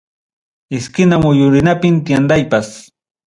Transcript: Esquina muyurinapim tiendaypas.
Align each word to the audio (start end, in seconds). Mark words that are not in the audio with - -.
Esquina 0.77 1.19
muyurinapim 1.23 1.97
tiendaypas. 2.05 2.67